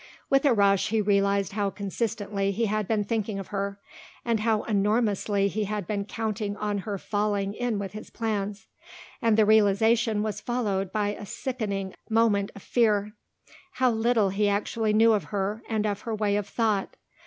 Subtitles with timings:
[0.31, 3.79] With a rush he realised how consistently he had been thinking of her
[4.25, 8.65] and how enormously he had been counting on her falling in with his plans,
[9.21, 13.13] and the realisation was followed by a sickening moment of fear.
[13.73, 16.95] How little he actually knew of her and of her way of thought.